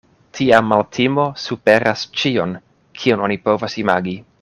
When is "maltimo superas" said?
0.69-2.07